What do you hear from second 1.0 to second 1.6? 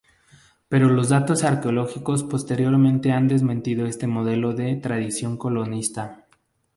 datos